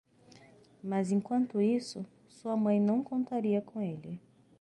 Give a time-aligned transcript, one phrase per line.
[0.83, 4.19] Mas enquanto isso, sua mãe não contaria com ele.